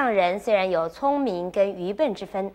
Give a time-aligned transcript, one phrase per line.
[0.00, 2.50] 上人虽然有聪明跟愚笨之分，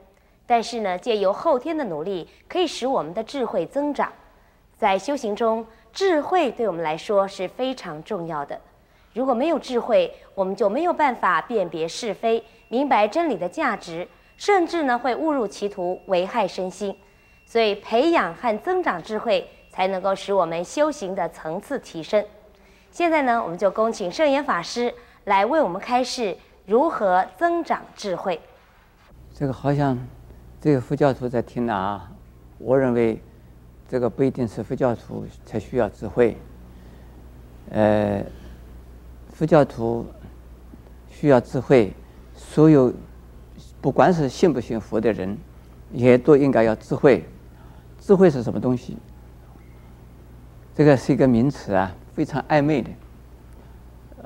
[0.48, 4.12] 但是呢，借由后天的努力，可以使我们的智慧增长。
[4.76, 8.60] 在修行中，智慧对我们来说是非常重要的。
[9.14, 14.08] 如果没有智慧，我们就没有办法辨别是非，明白真理的价值，
[14.38, 16.98] 甚至呢会误入歧途，危害身心。
[17.46, 22.26] 所以，培养和增长智慧，才能够使我们修行的层次提升。
[22.90, 24.92] 现在呢，我们就恭请圣严法师
[25.26, 28.40] 来为我们开示如何增长智慧。
[29.34, 29.98] 这个好像
[30.60, 32.12] 这个佛教徒在听啊，
[32.58, 33.22] 我认为
[33.88, 36.38] 这个不一定是佛教徒才需要智慧。
[37.70, 38.24] 呃，
[39.30, 40.06] 佛教徒
[41.10, 41.94] 需要智慧，
[42.34, 42.94] 所有
[43.82, 45.38] 不管是信不信佛的人，
[45.92, 47.24] 也都应该要智慧。
[48.00, 48.98] 智慧是什么东西？
[50.74, 52.90] 这个是一个名词啊，非常暧昧的。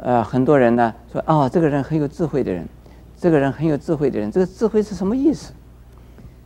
[0.01, 2.67] 呃，很多人呢说啊、哦，这个人很有智慧的人，
[3.17, 5.53] 这个人很有智慧的人，这个智慧是什么意思？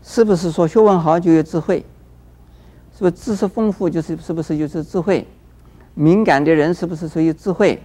[0.02, 1.86] 是不是说学问好就有智慧？
[2.96, 5.28] 是不是知识丰富就是是不是就是智慧？
[5.94, 7.82] 敏感的人是不是属于智慧？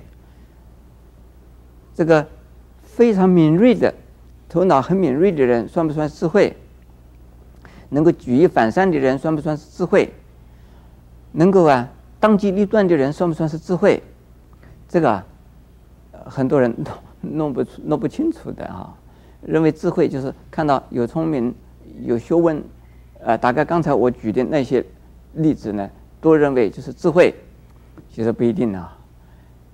[1.94, 2.26] 这个
[2.82, 3.92] 非常敏锐的
[4.48, 6.56] 头脑很敏锐的人算不算智慧？
[7.90, 10.12] 能够举一反三的人算不算是智慧？
[11.32, 14.02] 能够啊当机立断的人算不算是智慧？
[14.88, 15.26] 这个啊，
[16.28, 16.94] 很多人弄
[17.36, 18.94] 弄不出弄不清楚的啊。
[19.42, 21.54] 认为智慧就是看到有聪明
[22.02, 22.62] 有学问，
[23.20, 24.84] 呃，大概刚才我举的那些
[25.34, 25.88] 例子呢，
[26.20, 27.34] 都认为就是智慧，
[28.12, 28.96] 其实不一定啊。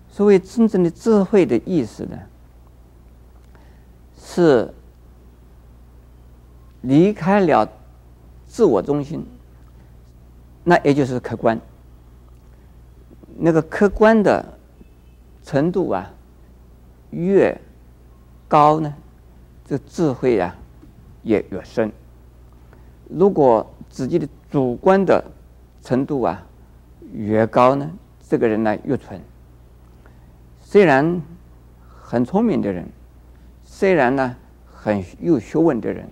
[0.08, 2.18] 所谓真正的智慧的意思呢，
[4.18, 4.72] 是
[6.82, 7.68] 离开了。
[8.46, 9.26] 自我中心，
[10.62, 11.60] 那也就是客观。
[13.36, 14.56] 那个客观的
[15.42, 16.13] 程度啊，
[17.14, 17.58] 越
[18.48, 18.92] 高呢，
[19.64, 20.54] 这智慧啊
[21.22, 21.90] 也越深。
[23.08, 25.24] 如果自己的主观的
[25.82, 26.44] 程度啊
[27.12, 27.90] 越高呢，
[28.28, 29.20] 这个人呢越蠢。
[30.60, 31.22] 虽然
[32.02, 32.88] 很聪明的人，
[33.64, 34.36] 虽然呢
[34.66, 36.08] 很有学问的人，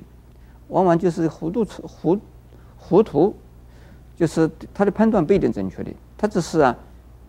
[0.69, 2.19] 往往就是糊涂糊。
[2.85, 3.33] 糊涂，
[4.17, 6.77] 就是他的判断不一定正确的，他只是啊，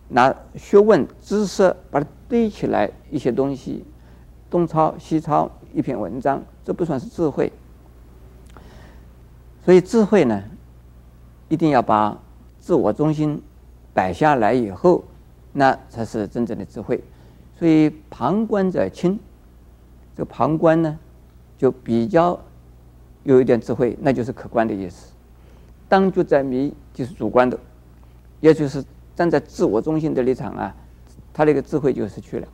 [0.08, 3.84] 拿学问知识把它堆起来一些东西，
[4.50, 7.52] 东抄西抄一篇文章，这不算是智慧。
[9.64, 10.42] 所以智慧呢，
[11.48, 12.20] 一定要把
[12.58, 13.40] 自我中心
[13.92, 15.04] 摆下来以后，
[15.52, 17.00] 那才是真正的智慧。
[17.56, 19.16] 所以旁观者清，
[20.16, 20.98] 这个旁观呢，
[21.56, 22.36] 就比较
[23.22, 25.12] 有一点智慧，那就是客观的意思。
[25.88, 27.56] 当局者迷，就是主观的，
[28.40, 28.84] 也就是
[29.14, 30.74] 站在自我中心的立场啊，
[31.34, 32.48] 他那个智慧就失去了。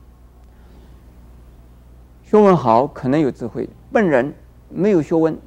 [2.23, 4.33] 学问好可能有智慧，笨人
[4.67, 5.37] 没有学问，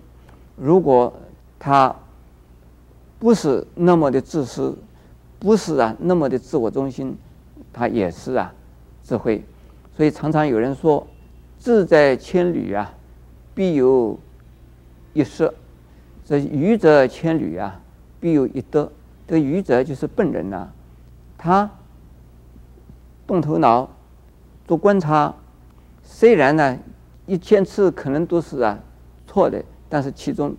[0.57, 1.13] 如果
[1.59, 1.95] 他
[3.19, 4.77] 不是那么的自私，
[5.39, 7.17] 不是啊那么的自我中心，
[7.73, 8.55] 他也是啊
[9.03, 9.45] 智慧。
[9.97, 11.07] 所以常常有人说，
[11.59, 12.93] 志在千里啊，
[13.55, 14.19] 必有
[15.13, 15.53] 一失。
[16.25, 17.81] 这愚者千里啊，
[18.21, 18.91] 必有一得。
[19.27, 20.69] 这愚者就是笨人呐、
[21.39, 21.71] 他
[23.27, 23.89] 动头脑
[24.67, 25.35] 做观察，
[26.03, 26.79] 虽然呢
[27.27, 28.79] 一千次可能都是啊
[29.27, 30.55] 错的，但是其中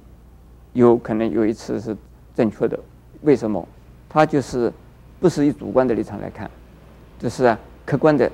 [0.73, 1.95] 有可能有一次是
[2.33, 2.79] 正确的。
[3.21, 3.67] 为什么？
[4.09, 4.71] 他就是
[5.19, 6.49] 不是以主观的立场来看，
[7.19, 8.31] 就是啊客观的，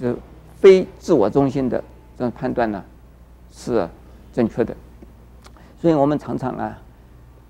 [0.00, 0.16] 就
[0.56, 1.82] 非自我中心的
[2.16, 2.82] 这种判断呢
[3.52, 3.88] 是
[4.32, 4.74] 正确的。
[5.80, 6.78] 所以我们常常啊，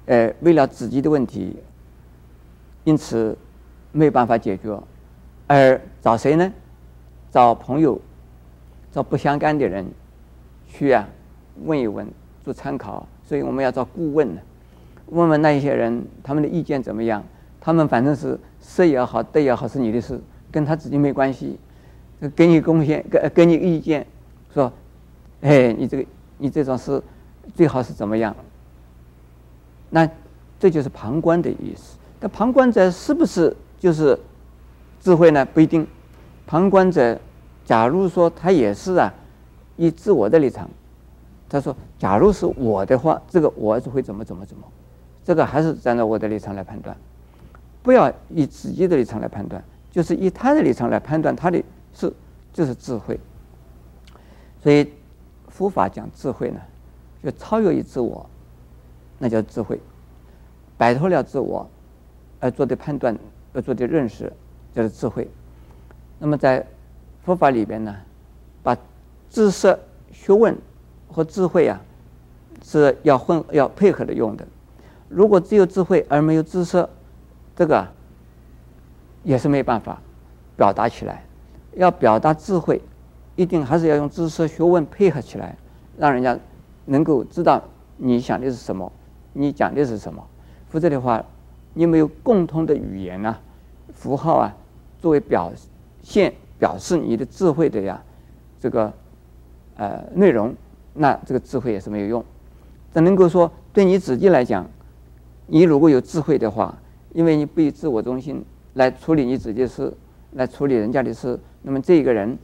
[0.07, 1.57] 呃，为了自己的问题，
[2.85, 3.37] 因此
[3.93, 4.77] 没有办法解决，
[5.47, 6.53] 而找谁呢？
[7.31, 8.01] 找朋友，
[8.91, 9.87] 找不相干的人
[10.69, 11.09] 去啊
[11.65, 12.07] 问一问，
[12.45, 13.07] 做参考。
[13.25, 14.41] 所以我们要找顾问呢，
[15.07, 17.23] 问问那一些人他们的意见怎么样？
[17.61, 20.21] 他们反正是失也好，得也好，是你的事，
[20.51, 21.59] 跟他自己没关系。
[22.37, 24.07] 给你贡献，给给你意见，
[24.55, 24.73] 说，
[25.41, 26.05] 哎，你这个
[26.39, 27.03] 你这种事。
[27.57, 28.37] 最好是怎么样？
[29.91, 30.09] 那
[30.61, 31.99] 这就是旁观的意思。
[32.21, 34.17] 那旁观者是不是就是
[35.03, 35.45] 智慧呢？
[35.45, 35.87] 不一定。
[36.47, 37.21] 旁观者，
[37.65, 39.13] 假如说他也是啊，
[39.77, 40.71] 以自我的立场，
[41.49, 44.63] 他说：“假如是我的话，这个我是会怎么怎么怎么。”
[45.25, 46.97] 这个还是站在我的立场来判断，
[47.83, 51.63] 不要以自己的立场来判断，就是以他的立场来判断他的
[51.93, 52.13] 是
[52.53, 53.19] 就是智慧。
[54.63, 54.89] 所以
[55.49, 56.61] 佛法讲智慧呢。
[57.25, 58.29] 就超越于自我，
[59.17, 59.77] 那叫智慧；
[60.77, 61.65] 摆脱了自我
[62.41, 63.17] 而做的判断、
[63.53, 64.33] 而做的认识，
[64.75, 65.29] 叫做智慧。
[66.19, 66.67] 那么在
[67.25, 67.95] 佛法里边呢，
[68.63, 68.77] 把
[69.31, 69.79] 知识、
[70.13, 70.57] 学问
[71.09, 71.81] 和智慧啊，
[72.63, 74.47] 是要混要配合的用的。
[75.09, 76.89] 如果只有智慧而没有知识，
[77.55, 77.87] 这个
[79.23, 80.01] 也是没办法
[80.57, 81.25] 表达起来。
[81.75, 82.81] 要表达智慧，
[83.35, 85.57] 一定还是要用知识学问配合起来，
[85.97, 86.39] 让人家
[86.85, 87.63] 能够知道
[87.97, 88.93] 你想的是什么，
[89.33, 90.23] 你讲的是什么。
[90.69, 91.25] 否则的话，
[91.75, 93.41] 你没有共同的语言啊、
[93.95, 94.55] 符号啊，
[95.03, 95.53] 作为表
[96.03, 98.01] 现表示你的智慧的呀，
[98.61, 98.91] 这个
[99.77, 100.55] 呃内容，
[100.95, 102.25] 那这个智慧也是没有用。
[102.95, 104.65] 只能够说，对你自己来讲，
[105.49, 106.79] 你如果有智慧的话，
[107.13, 108.45] 因为你不以自我中心
[108.75, 109.93] 来处理你自己的事，
[110.35, 111.39] 来处理人家的事。
[111.63, 112.39] 那么这个人，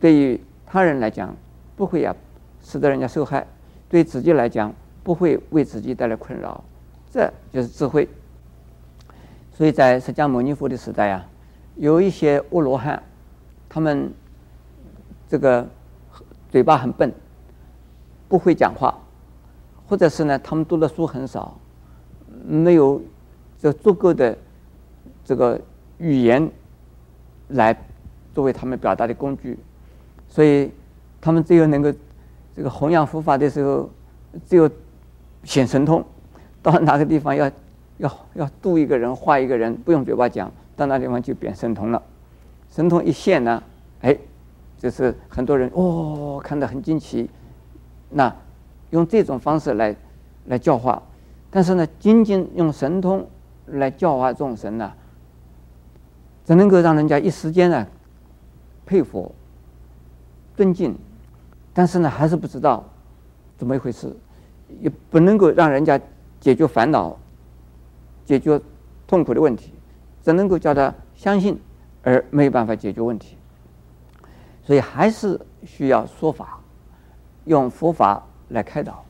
[0.00, 1.34] 对于他人来讲，
[1.76, 2.14] 不会呀，
[2.60, 3.42] 使得人家受害；
[3.88, 4.74] 对自己来讲，
[5.04, 6.64] 不会为自己带来困扰。
[7.10, 8.08] 这就是智慧。
[9.52, 11.26] 所以在释迦牟尼佛的时代啊，
[11.78, 13.02] 有一些阿罗汉，
[13.68, 14.12] 他们
[15.26, 15.66] 这个
[16.50, 17.12] 嘴巴很笨，
[18.28, 18.94] 不会讲话，
[19.86, 21.58] 或者是呢，他们读的书很少，
[22.46, 23.00] 没有
[23.58, 24.36] 这足够的
[25.24, 25.60] 这个
[25.98, 26.50] 语言
[27.48, 27.76] 来。
[28.34, 29.58] 作为他们表达的工具，
[30.28, 30.70] 所以
[31.20, 31.92] 他们只有能够
[32.54, 33.90] 这个弘扬佛法的时候，
[34.46, 34.70] 只有
[35.42, 36.04] 显神通。
[36.62, 37.50] 到哪个地方要
[37.96, 42.02] 要要度一个人、化一个人，不用嘴巴讲，到那地方就变神通了。
[42.70, 43.62] 神通一现呢，
[44.00, 44.16] 哎，
[44.78, 47.28] 就是很多人哦看得很惊奇。
[48.08, 48.34] 那
[48.90, 49.94] 用这种方式来
[50.46, 51.02] 来教化，
[51.50, 53.28] 但是呢，仅仅用神通
[53.66, 54.92] 来教化众生呢，
[56.46, 57.86] 只能够让人家一时间呢。
[58.86, 59.34] 佩服、
[60.56, 60.96] 尊敬，
[61.74, 62.82] 但是呢，还是不知道
[63.58, 64.16] 怎么一回事，
[64.80, 66.00] 也不能够让人家
[66.40, 67.14] 解决烦恼、
[68.24, 68.58] 解决
[69.06, 69.74] 痛苦的问题，
[70.28, 71.58] 只能够叫他相信，
[72.02, 73.38] 而没有办法解决问题。
[74.62, 76.60] 所以还是需要说法，
[77.46, 79.02] 用佛法来开导，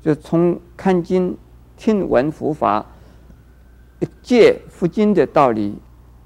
[0.00, 1.36] 就从看经、
[1.76, 2.86] 听闻佛法，
[4.22, 5.78] 借佛经的道理，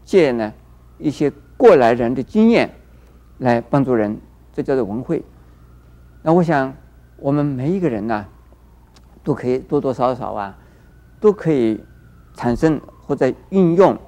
[0.05, 0.55] 借呢
[0.99, 2.70] 一些过来人的经验。
[3.38, 4.17] 来帮助人，
[4.52, 5.20] 这叫做文慧。
[6.23, 6.73] 那我想，
[7.17, 8.25] 我们每一个人呢，
[9.25, 10.56] 都可以多多少少啊，
[11.19, 11.81] 都可以
[12.34, 13.99] 产生或者运用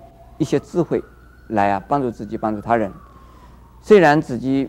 [0.40, 1.04] 一些智慧
[1.48, 2.90] 来啊帮助自己，帮助他人。
[3.82, 4.68] 虽然自己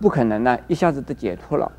[0.00, 1.70] 不可能呢一下子都解脱了，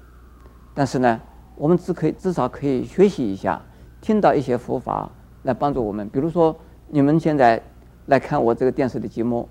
[0.73, 1.19] 但是呢，
[1.55, 3.61] 我们只可以至少可以学习一下，
[3.99, 5.09] 听到一些佛法
[5.43, 6.07] 来帮助我们。
[6.07, 6.55] 比如说，
[6.87, 7.61] 你们现在
[8.05, 9.47] 来看我这个电视的节目。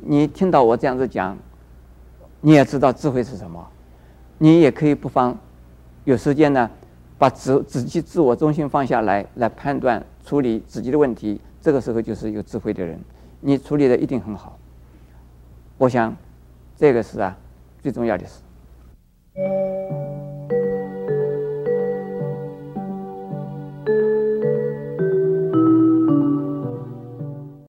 [0.00, 1.36] 你听到我这样子讲，
[2.40, 3.64] 你也知道智慧是什么，
[4.38, 5.36] 你也可以不妨
[6.04, 6.68] 有时间呢，
[7.18, 11.40] 把自自己自我中心放下来，来判断处理自己的问题。
[11.68, 12.98] 这个时候就是有智慧的人，
[13.42, 14.58] 你处理的一定很好。
[15.76, 16.16] 我想，
[16.74, 17.36] 这个是啊
[17.82, 18.40] 最重要的事。